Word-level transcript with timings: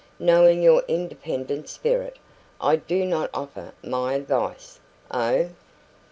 Knowing 0.17 0.63
your 0.63 0.83
independent 0.87 1.69
spirit, 1.69 2.17
I 2.59 2.77
do 2.77 3.05
not 3.05 3.29
offer 3.35 3.75
my 3.83 4.15
advice" 4.15 4.79
"Oh!" 5.11 5.49